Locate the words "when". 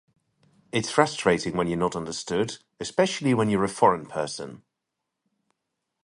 1.55-1.67, 3.35-3.51